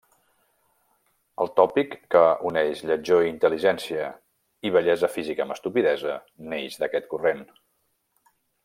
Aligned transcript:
El 1.43 1.51
tòpic 1.59 1.93
que 2.15 2.23
uneix 2.51 2.81
lletjor 2.91 3.27
i 3.27 3.29
intel·ligència 3.35 4.09
i 4.69 4.73
bellesa 4.79 5.11
física 5.19 5.47
amb 5.47 5.57
estupidesa 5.59 6.19
neix 6.55 6.83
d'aquest 6.83 7.11
corrent. 7.15 7.47